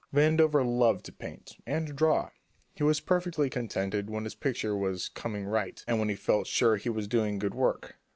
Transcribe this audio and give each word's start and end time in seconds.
Vandover 0.11 0.65
loved 0.65 1.05
to 1.05 1.11
paint 1.11 1.57
and 1.67 1.85
to 1.85 1.93
draw. 1.93 2.31
He 2.73 2.81
was 2.81 2.99
perfectly 2.99 3.51
contented 3.51 4.09
when 4.09 4.23
his 4.23 4.33
picture 4.33 4.75
was 4.75 5.09
"coming 5.09 5.45
right," 5.45 5.85
and 5.87 5.99
when 5.99 6.09
he 6.09 6.15
felt 6.15 6.47
sure 6.47 6.75
he 6.75 6.89
was 6.89 7.07
doing 7.07 7.37
good 7.37 7.53
work. 7.53 7.99